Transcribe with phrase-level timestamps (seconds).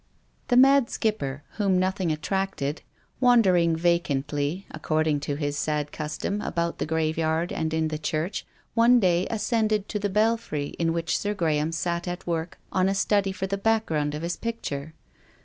[0.47, 2.81] The mad Skipper, whom nothing attracted,
[3.19, 8.43] wandering vacantly, according to his sad custom, about the graveyard and in the church,
[8.73, 12.95] one day ascended to the belfry, in which Sir Graham sat at work on a
[12.95, 14.95] study for the background of his picture.